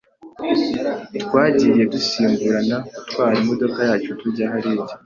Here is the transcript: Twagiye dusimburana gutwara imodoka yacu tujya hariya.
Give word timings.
Twagiye 1.23 1.83
dusimburana 1.93 2.77
gutwara 2.95 3.33
imodoka 3.41 3.79
yacu 3.89 4.09
tujya 4.19 4.45
hariya. 4.51 4.85